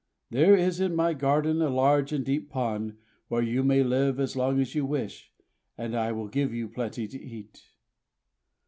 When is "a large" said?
1.61-2.11